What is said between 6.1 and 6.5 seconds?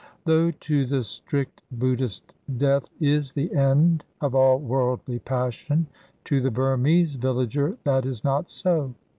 to the